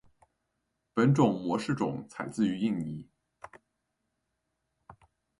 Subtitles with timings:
[0.95, 3.05] 本种模式种采自于印尼。